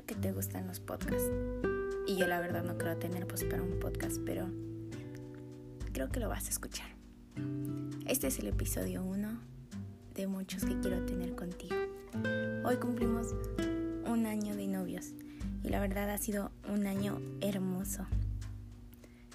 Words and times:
que 0.00 0.14
te 0.14 0.32
gustan 0.32 0.66
los 0.66 0.80
podcasts. 0.80 1.30
Y 2.06 2.16
yo 2.16 2.26
la 2.26 2.40
verdad 2.40 2.64
no 2.64 2.78
creo 2.78 2.96
tener 2.96 3.26
voz 3.26 3.44
para 3.44 3.62
un 3.62 3.78
podcast, 3.78 4.16
pero 4.24 4.48
creo 5.92 6.08
que 6.08 6.18
lo 6.18 6.30
vas 6.30 6.46
a 6.46 6.50
escuchar. 6.50 6.88
Este 8.06 8.28
es 8.28 8.38
el 8.38 8.46
episodio 8.46 9.04
1 9.04 9.38
de 10.14 10.26
muchos 10.26 10.64
que 10.64 10.80
quiero 10.80 11.04
tener 11.04 11.34
contigo. 11.34 11.76
Hoy 12.64 12.76
cumplimos 12.76 13.34
un 14.06 14.24
año 14.24 14.56
de 14.56 14.66
novios 14.66 15.12
y 15.62 15.68
la 15.68 15.80
verdad 15.80 16.08
ha 16.08 16.16
sido 16.16 16.52
un 16.72 16.86
año 16.86 17.20
hermoso. 17.42 18.06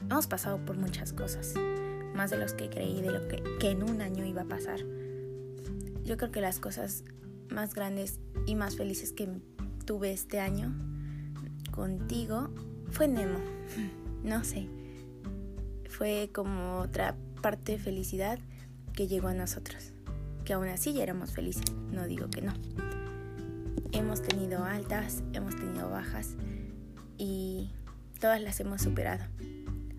Hemos 0.01 0.25
pasado 0.25 0.65
por 0.65 0.75
muchas 0.75 1.13
cosas, 1.13 1.53
más 2.15 2.31
de 2.31 2.37
los 2.37 2.53
que 2.53 2.69
creí 2.69 3.01
de 3.01 3.11
lo 3.11 3.27
que, 3.27 3.43
que 3.59 3.69
en 3.69 3.83
un 3.83 4.01
año 4.01 4.25
iba 4.25 4.41
a 4.41 4.45
pasar. 4.45 4.79
Yo 6.03 6.17
creo 6.17 6.31
que 6.31 6.41
las 6.41 6.59
cosas 6.59 7.03
más 7.49 7.75
grandes 7.75 8.19
y 8.47 8.55
más 8.55 8.75
felices 8.75 9.11
que 9.13 9.29
tuve 9.87 10.11
este 10.11 10.41
año 10.41 10.75
contigo 11.71 12.49
fue 12.91 13.07
Nemo. 13.07 13.39
No 14.23 14.43
sé. 14.43 14.67
Fue 15.89 16.29
como 16.33 16.79
otra 16.79 17.15
parte 17.41 17.71
de 17.71 17.77
felicidad 17.79 18.37
que 18.93 19.07
llegó 19.07 19.29
a 19.29 19.33
nosotros. 19.33 19.93
Que 20.43 20.53
aún 20.53 20.67
así 20.67 20.91
ya 20.91 21.03
éramos 21.03 21.31
felices. 21.31 21.63
No 21.91 22.05
digo 22.05 22.29
que 22.29 22.41
no. 22.41 22.53
Hemos 23.93 24.21
tenido 24.21 24.65
altas, 24.65 25.23
hemos 25.31 25.55
tenido 25.55 25.89
bajas 25.89 26.35
y 27.17 27.71
todas 28.19 28.41
las 28.41 28.59
hemos 28.59 28.81
superado. 28.81 29.23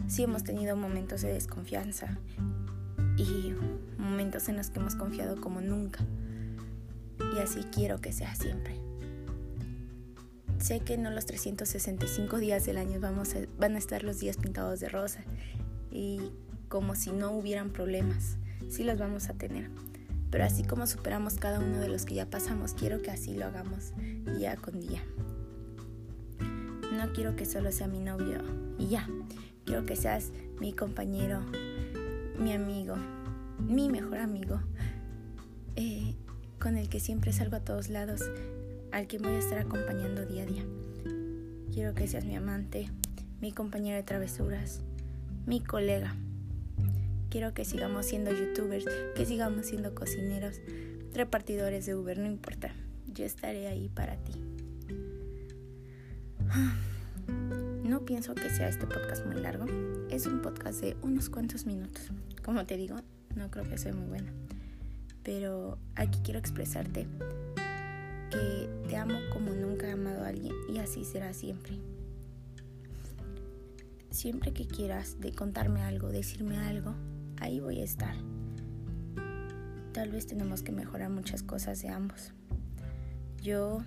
Sí 0.06 0.24
hemos 0.24 0.44
tenido 0.44 0.76
momentos 0.76 1.22
de 1.22 1.32
desconfianza 1.32 2.18
y 3.16 3.54
momentos 3.96 4.50
en 4.50 4.56
los 4.56 4.68
que 4.68 4.80
hemos 4.80 4.96
confiado 4.96 5.40
como 5.40 5.62
nunca. 5.62 6.04
Y 7.34 7.38
así 7.38 7.60
quiero 7.72 8.00
que 8.02 8.12
sea 8.12 8.34
siempre. 8.34 8.87
Sé 10.58 10.80
que 10.80 10.98
no 10.98 11.10
los 11.10 11.24
365 11.26 12.38
días 12.38 12.66
del 12.66 12.78
año 12.78 12.98
vamos 13.00 13.34
van 13.58 13.76
a 13.76 13.78
estar 13.78 14.02
los 14.02 14.18
días 14.18 14.36
pintados 14.36 14.80
de 14.80 14.88
rosa 14.88 15.20
y 15.90 16.32
como 16.68 16.96
si 16.96 17.12
no 17.12 17.32
hubieran 17.32 17.70
problemas. 17.70 18.36
Sí 18.68 18.82
los 18.82 18.98
vamos 18.98 19.28
a 19.28 19.34
tener. 19.34 19.70
Pero 20.30 20.44
así 20.44 20.64
como 20.64 20.86
superamos 20.86 21.34
cada 21.34 21.60
uno 21.60 21.78
de 21.78 21.88
los 21.88 22.04
que 22.04 22.14
ya 22.14 22.26
pasamos, 22.26 22.74
quiero 22.74 23.00
que 23.02 23.10
así 23.10 23.34
lo 23.34 23.46
hagamos 23.46 23.92
día 24.36 24.56
con 24.56 24.80
día. 24.80 25.02
No 26.92 27.12
quiero 27.12 27.36
que 27.36 27.46
solo 27.46 27.70
sea 27.72 27.86
mi 27.86 28.00
novio 28.00 28.42
y 28.78 28.88
ya. 28.88 29.08
Quiero 29.64 29.86
que 29.86 29.96
seas 29.96 30.32
mi 30.60 30.72
compañero, 30.72 31.40
mi 32.38 32.52
amigo, 32.52 32.96
mi 33.60 33.88
mejor 33.88 34.18
amigo, 34.18 34.60
eh, 35.76 36.16
con 36.58 36.76
el 36.76 36.88
que 36.88 37.00
siempre 37.00 37.32
salgo 37.32 37.56
a 37.56 37.60
todos 37.60 37.88
lados 37.88 38.22
al 38.92 39.06
que 39.06 39.18
voy 39.18 39.32
a 39.32 39.38
estar 39.38 39.58
acompañando 39.58 40.24
día 40.24 40.42
a 40.42 40.46
día. 40.46 40.64
Quiero 41.72 41.94
que 41.94 42.06
seas 42.06 42.24
mi 42.24 42.36
amante, 42.36 42.90
mi 43.40 43.52
compañero 43.52 43.96
de 43.96 44.02
travesuras, 44.02 44.80
mi 45.46 45.60
colega. 45.60 46.16
Quiero 47.30 47.52
que 47.52 47.64
sigamos 47.64 48.06
siendo 48.06 48.32
youtubers, 48.32 48.86
que 49.14 49.26
sigamos 49.26 49.66
siendo 49.66 49.94
cocineros, 49.94 50.60
repartidores 51.12 51.86
de 51.86 51.94
Uber, 51.94 52.18
no 52.18 52.26
importa. 52.26 52.72
Yo 53.12 53.24
estaré 53.24 53.68
ahí 53.68 53.88
para 53.88 54.16
ti. 54.16 54.32
No 57.84 58.04
pienso 58.04 58.34
que 58.34 58.50
sea 58.50 58.68
este 58.68 58.86
podcast 58.86 59.24
muy 59.24 59.40
largo. 59.40 59.64
Es 60.10 60.26
un 60.26 60.42
podcast 60.42 60.82
de 60.82 60.94
unos 61.00 61.30
cuantos 61.30 61.64
minutos. 61.64 62.10
Como 62.44 62.66
te 62.66 62.76
digo, 62.76 62.96
no 63.34 63.50
creo 63.50 63.64
que 63.66 63.78
sea 63.78 63.94
muy 63.94 64.06
bueno. 64.06 64.30
Pero 65.22 65.78
aquí 65.94 66.18
quiero 66.22 66.38
expresarte 66.38 67.06
que 68.30 68.68
te 68.88 68.96
amo 68.96 69.18
como 69.32 69.52
nunca 69.52 69.88
he 69.88 69.92
amado 69.92 70.24
a 70.24 70.28
alguien 70.28 70.54
y 70.68 70.78
así 70.78 71.04
será 71.04 71.32
siempre. 71.32 71.78
Siempre 74.10 74.52
que 74.52 74.66
quieras 74.66 75.20
de 75.20 75.32
contarme 75.32 75.82
algo, 75.82 76.08
decirme 76.08 76.58
algo, 76.58 76.94
ahí 77.40 77.60
voy 77.60 77.80
a 77.80 77.84
estar. 77.84 78.14
Tal 79.92 80.10
vez 80.10 80.26
tenemos 80.26 80.62
que 80.62 80.72
mejorar 80.72 81.10
muchas 81.10 81.42
cosas 81.42 81.80
de 81.82 81.88
ambos. 81.88 82.32
Yo 83.42 83.82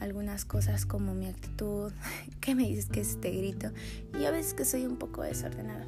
algunas 0.00 0.44
cosas 0.44 0.84
como 0.84 1.14
mi 1.14 1.26
actitud, 1.26 1.92
que 2.40 2.54
me 2.54 2.64
dices 2.64 2.86
que 2.86 3.00
es 3.00 3.10
este 3.10 3.30
grito 3.30 3.70
y 4.18 4.24
a 4.24 4.30
veces 4.30 4.54
que 4.54 4.64
soy 4.64 4.86
un 4.86 4.96
poco 4.96 5.22
desordenada. 5.22 5.86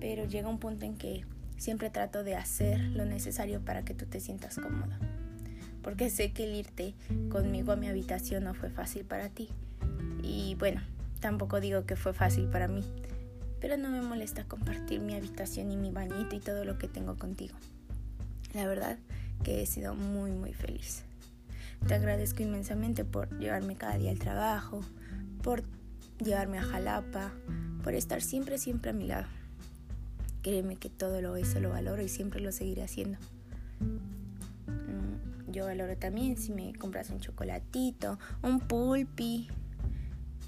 Pero 0.00 0.24
llega 0.24 0.48
un 0.48 0.58
punto 0.58 0.86
en 0.86 0.96
que 0.96 1.24
siempre 1.58 1.90
trato 1.90 2.24
de 2.24 2.36
hacer 2.36 2.80
lo 2.80 3.04
necesario 3.04 3.64
para 3.64 3.84
que 3.84 3.94
tú 3.94 4.06
te 4.06 4.18
sientas 4.18 4.56
cómoda 4.56 4.98
porque 5.82 6.10
sé 6.10 6.32
que 6.32 6.44
el 6.44 6.54
irte 6.54 6.94
conmigo 7.30 7.72
a 7.72 7.76
mi 7.76 7.88
habitación 7.88 8.44
no 8.44 8.54
fue 8.54 8.70
fácil 8.70 9.04
para 9.04 9.28
ti. 9.28 9.48
Y 10.22 10.54
bueno, 10.58 10.80
tampoco 11.20 11.60
digo 11.60 11.86
que 11.86 11.96
fue 11.96 12.12
fácil 12.12 12.46
para 12.46 12.68
mí, 12.68 12.84
pero 13.60 13.76
no 13.76 13.90
me 13.90 14.02
molesta 14.02 14.44
compartir 14.44 15.00
mi 15.00 15.14
habitación 15.14 15.70
y 15.70 15.76
mi 15.76 15.90
bañito 15.90 16.36
y 16.36 16.40
todo 16.40 16.64
lo 16.64 16.78
que 16.78 16.88
tengo 16.88 17.16
contigo. 17.16 17.56
La 18.54 18.66
verdad 18.66 18.98
que 19.44 19.62
he 19.62 19.66
sido 19.66 19.94
muy 19.94 20.32
muy 20.32 20.52
feliz. 20.52 21.04
Te 21.86 21.94
agradezco 21.94 22.42
inmensamente 22.42 23.04
por 23.04 23.38
llevarme 23.38 23.76
cada 23.76 23.96
día 23.96 24.10
al 24.10 24.18
trabajo, 24.18 24.82
por 25.42 25.62
llevarme 26.22 26.58
a 26.58 26.62
Jalapa, 26.62 27.32
por 27.82 27.94
estar 27.94 28.20
siempre 28.20 28.58
siempre 28.58 28.90
a 28.90 28.94
mi 28.94 29.06
lado. 29.06 29.26
Créeme 30.42 30.76
que 30.76 30.90
todo 30.90 31.20
lo 31.20 31.36
eso 31.36 31.60
lo 31.60 31.70
valoro 31.70 32.02
y 32.02 32.08
siempre 32.08 32.40
lo 32.40 32.52
seguiré 32.52 32.82
haciendo. 32.82 33.18
Yo 35.52 35.64
valoro 35.64 35.96
también 35.96 36.36
si 36.36 36.52
me 36.52 36.72
compras 36.74 37.10
un 37.10 37.18
chocolatito, 37.18 38.18
un 38.42 38.60
pulpi, 38.60 39.48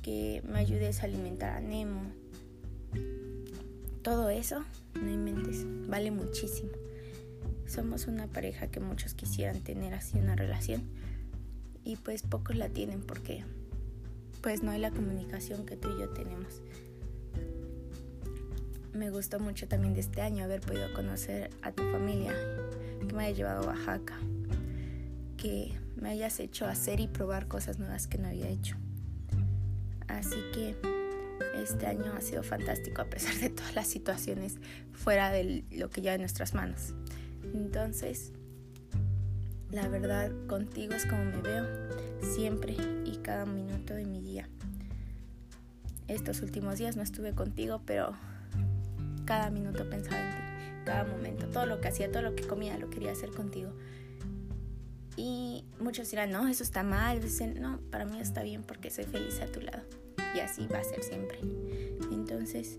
que 0.03 0.43
me 0.47 0.59
ayudes 0.59 1.01
a 1.03 1.07
alimentar 1.07 1.57
a 1.57 1.61
Nemo. 1.61 2.13
Todo 4.03 4.31
eso, 4.31 4.65
no 4.95 5.11
inventes, 5.11 5.65
vale 5.89 6.11
muchísimo. 6.11 6.71
Somos 7.67 8.07
una 8.07 8.27
pareja 8.27 8.67
que 8.69 8.81
muchos 8.81 9.15
quisieran 9.15 9.63
tener 9.63 9.95
así 9.95 10.19
una 10.19 10.37
relación 10.37 10.83
y 11.85 11.97
pues 11.97 12.23
pocos 12.23 12.57
la 12.57 12.69
tienen 12.69 13.01
porque 13.01 13.45
pues 14.41 14.63
no 14.63 14.73
hay 14.73 14.81
la 14.81 14.91
comunicación 14.91 15.67
que 15.67 15.77
tú 15.77 15.89
y 15.97 16.01
yo 16.01 16.11
tenemos. 16.11 16.63
Me 18.93 19.11
gustó 19.11 19.41
mucho 19.41 19.67
también 19.67 19.95
de 19.95 20.01
este 20.01 20.21
año 20.21 20.45
haber 20.45 20.61
podido 20.61 20.93
conocer 20.95 21.51
a 21.63 21.73
tu 21.73 21.83
familia 21.91 22.35
que 23.07 23.15
me 23.15 23.25
haya 23.25 23.37
llevado 23.37 23.63
a 23.63 23.73
Oaxaca 23.73 24.19
que 25.43 25.77
me 25.97 26.11
hayas 26.11 26.39
hecho 26.39 26.67
hacer 26.67 27.01
y 27.01 27.09
probar 27.09 27.49
cosas 27.49 27.81
nuevas 27.81 28.07
que 28.07 28.17
no 28.17 28.29
había 28.29 28.49
hecho. 28.49 28.77
Así 30.07 30.37
que 30.55 30.77
este 31.61 31.89
año 31.89 32.13
ha 32.17 32.21
sido 32.21 32.45
fantástico 32.45 33.03
a 33.03 33.07
pesar 33.07 33.35
de 33.41 33.51
todas 33.51 33.75
las 33.75 33.89
situaciones 33.89 34.59
fuera 34.93 35.33
de 35.33 35.65
lo 35.73 35.91
que 35.91 36.01
ya 36.01 36.15
en 36.15 36.21
nuestras 36.21 36.55
manos. 36.55 36.95
Entonces, 37.55 38.31
la 39.73 39.89
verdad, 39.89 40.31
contigo 40.47 40.95
es 40.95 41.07
como 41.07 41.25
me 41.25 41.39
veo 41.39 41.67
siempre 42.21 42.77
y 43.05 43.17
cada 43.17 43.45
minuto 43.45 43.95
de 43.95 44.05
mi 44.05 44.21
día. 44.21 44.49
Estos 46.07 46.41
últimos 46.43 46.79
días 46.79 46.97
no 46.97 47.03
estuve 47.03 47.35
contigo, 47.35 47.83
pero 47.85 48.13
cada 49.25 49.51
minuto 49.51 49.91
pensaba 49.91 50.21
en 50.21 50.31
ti, 50.31 50.85
cada 50.85 51.05
momento, 51.05 51.47
todo 51.49 51.67
lo 51.67 51.81
que 51.81 51.89
hacía, 51.89 52.13
todo 52.13 52.23
lo 52.23 52.37
que 52.37 52.47
comía, 52.47 52.79
lo 52.79 52.91
quería 52.91 53.11
hacer 53.11 53.31
contigo. 53.31 53.73
Y 55.17 55.65
muchos 55.79 56.11
dirán, 56.11 56.31
no, 56.31 56.49
eso 56.49 56.63
está 56.63 56.83
mal. 56.83 57.21
Dicen, 57.21 57.61
no, 57.61 57.79
para 57.91 58.05
mí 58.05 58.21
está 58.21 58.43
bien 58.43 58.63
porque 58.63 58.91
soy 58.91 59.05
feliz 59.05 59.41
a 59.41 59.47
tu 59.47 59.61
lado. 59.61 59.83
Y 60.35 60.41
así 60.41 60.67
va 60.67 60.79
a 60.79 60.85
ser 60.85 61.03
siempre. 61.03 61.39
Entonces, 62.11 62.79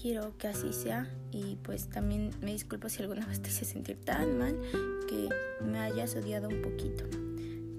quiero 0.00 0.36
que 0.38 0.48
así 0.48 0.72
sea. 0.72 1.10
Y 1.30 1.56
pues 1.62 1.88
también 1.88 2.30
me 2.40 2.52
disculpo 2.52 2.88
si 2.88 3.02
alguna 3.02 3.26
vez 3.28 3.40
te 3.40 3.48
hice 3.48 3.64
sentir 3.64 3.96
tan 3.96 4.38
mal 4.38 4.60
que 5.08 5.28
me 5.64 5.78
hayas 5.78 6.14
odiado 6.16 6.48
un 6.48 6.62
poquito. 6.62 7.04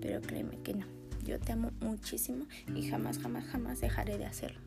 Pero 0.02 0.22
créeme 0.22 0.58
que 0.64 0.74
no. 0.74 0.86
Yo 1.24 1.40
te 1.40 1.54
amo 1.54 1.72
muchísimo 1.80 2.46
y 2.76 2.90
jamás, 2.90 3.18
jamás, 3.20 3.46
jamás 3.46 3.80
dejaré 3.80 4.18
de 4.18 4.26
hacerlo. 4.26 4.60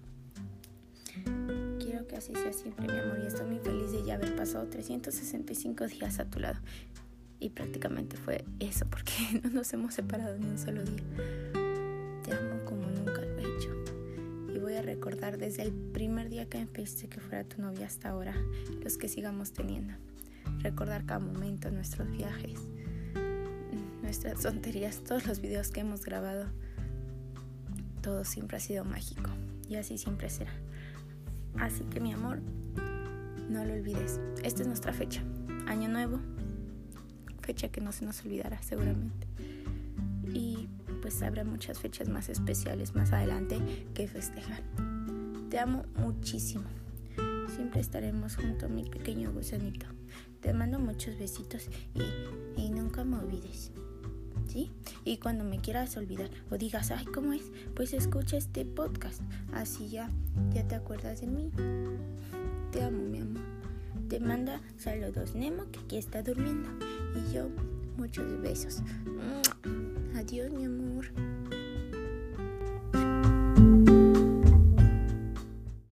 Quiero 1.78 2.06
que 2.06 2.16
así 2.16 2.32
sea 2.34 2.52
siempre, 2.52 2.86
mi 2.86 2.98
amor. 2.98 3.20
Y 3.22 3.26
estoy 3.26 3.46
muy 3.46 3.58
feliz 3.58 3.92
de 3.92 4.04
ya 4.04 4.14
haber 4.14 4.34
pasado 4.36 4.66
365 4.66 5.86
días 5.86 6.18
a 6.18 6.24
tu 6.24 6.40
lado. 6.40 6.58
Y 7.38 7.50
prácticamente 7.50 8.16
fue 8.16 8.44
eso, 8.60 8.86
porque 8.90 9.12
no 9.42 9.50
nos 9.50 9.72
hemos 9.72 9.94
separado 9.94 10.38
ni 10.38 10.46
un 10.46 10.58
solo 10.58 10.82
día. 10.82 11.02
Te 12.22 12.32
amo 12.32 12.64
como 12.64 12.82
nunca 12.86 13.20
lo 13.20 13.38
he 13.38 13.56
hecho. 13.56 13.74
Y 14.54 14.58
voy 14.58 14.74
a 14.74 14.82
recordar 14.82 15.38
desde 15.38 15.62
el 15.62 15.72
primer 15.72 16.30
día 16.30 16.48
que 16.48 16.58
me 16.58 16.66
que 16.66 17.20
fuera 17.20 17.44
tu 17.44 17.60
novia 17.60 17.86
hasta 17.86 18.08
ahora, 18.10 18.34
los 18.82 18.96
que 18.96 19.08
sigamos 19.08 19.52
teniendo. 19.52 19.94
Recordar 20.60 21.04
cada 21.04 21.20
momento, 21.20 21.70
nuestros 21.70 22.10
viajes, 22.10 22.58
nuestras 24.02 24.40
tonterías, 24.40 25.02
todos 25.04 25.26
los 25.26 25.40
videos 25.40 25.70
que 25.70 25.80
hemos 25.80 26.04
grabado. 26.04 26.46
Todo 28.00 28.24
siempre 28.24 28.56
ha 28.56 28.60
sido 28.60 28.84
mágico 28.84 29.30
y 29.68 29.76
así 29.76 29.98
siempre 29.98 30.30
será. 30.30 30.52
Así 31.58 31.84
que 31.84 32.00
mi 32.00 32.12
amor, 32.12 32.40
no 33.48 33.64
lo 33.64 33.74
olvides. 33.74 34.20
Esta 34.42 34.62
es 34.62 34.68
nuestra 34.68 34.92
fecha. 34.92 35.22
Año 35.66 35.88
nuevo, 35.88 36.20
fecha 37.46 37.68
que 37.68 37.80
no 37.80 37.92
se 37.92 38.04
nos 38.04 38.20
olvidará 38.24 38.60
seguramente. 38.62 39.26
Y 40.34 40.68
pues 41.00 41.22
habrá 41.22 41.44
muchas 41.44 41.78
fechas 41.78 42.08
más 42.08 42.28
especiales 42.28 42.94
más 42.94 43.12
adelante 43.12 43.58
que 43.94 44.08
festejar. 44.08 44.62
Te 45.48 45.60
amo 45.60 45.84
muchísimo. 45.96 46.64
Siempre 47.54 47.80
estaremos 47.80 48.36
junto 48.36 48.66
a 48.66 48.68
mi 48.68 48.84
pequeño 48.84 49.32
gusanito. 49.32 49.86
Te 50.40 50.52
mando 50.52 50.80
muchos 50.80 51.16
besitos 51.18 51.68
y, 51.94 52.60
y 52.60 52.70
nunca 52.70 53.04
me 53.04 53.16
olvides. 53.16 53.70
¿Sí? 54.48 54.70
Y 55.04 55.18
cuando 55.18 55.44
me 55.44 55.60
quieras 55.60 55.96
olvidar 55.96 56.30
o 56.50 56.58
digas, 56.58 56.90
ay, 56.90 57.06
¿cómo 57.06 57.32
es? 57.32 57.42
Pues 57.74 57.92
escucha 57.92 58.36
este 58.36 58.64
podcast. 58.64 59.22
Así 59.52 59.88
ya, 59.88 60.10
ya 60.52 60.66
te 60.66 60.74
acuerdas 60.74 61.20
de 61.20 61.28
mí. 61.28 61.50
Te 62.72 62.82
amo, 62.82 63.02
mi 63.02 63.20
amor. 63.20 63.42
Te 64.08 64.20
manda 64.20 64.60
saludos 64.76 65.34
Nemo, 65.34 65.64
que 65.72 65.80
aquí 65.80 65.96
está 65.96 66.22
durmiendo. 66.22 66.68
Y 67.16 67.32
yo, 67.34 67.48
muchos 67.96 68.40
besos. 68.42 68.82
Adiós, 70.14 70.52
mi 70.52 70.64
amor. 70.64 71.06